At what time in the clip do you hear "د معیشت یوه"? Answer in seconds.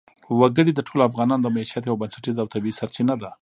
1.43-1.99